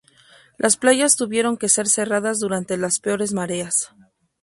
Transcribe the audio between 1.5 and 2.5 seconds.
que ser cerradas